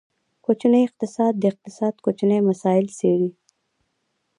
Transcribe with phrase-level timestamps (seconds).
[0.45, 3.29] کوچنی اقتصاد، د اقتصاد کوچني مسایل څیړي.